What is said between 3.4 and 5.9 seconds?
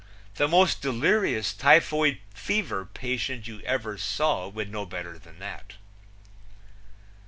you ever saw would know better than that.